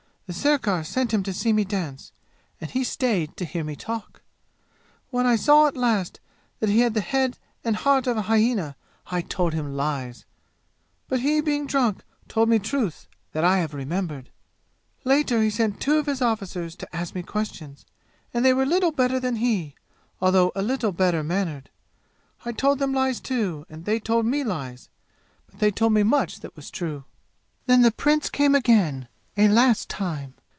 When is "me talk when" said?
3.65-5.25